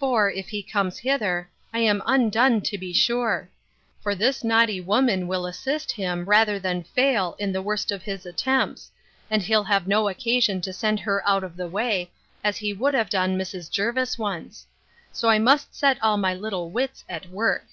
[0.00, 3.48] For, if he comes hither, I am undone, to be sure!
[4.00, 8.26] For this naughty woman will assist him, rather than fail, in the worst of his
[8.26, 8.90] attempts;
[9.30, 12.10] and he'll have no occasion to send her out of the way,
[12.42, 13.70] as he would have done Mrs.
[13.70, 14.66] Jervis once.
[15.12, 17.66] So I must set all my little wits at work.